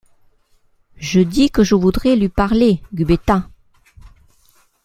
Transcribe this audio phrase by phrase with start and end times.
[0.97, 3.47] Je dis que je voudrais lui parler, Gubetta.